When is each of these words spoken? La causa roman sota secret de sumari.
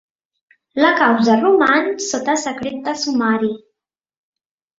La 0.85 0.93
causa 1.01 1.35
roman 1.41 1.91
sota 2.07 2.35
secret 2.45 2.81
de 2.89 2.95
sumari. 3.03 3.53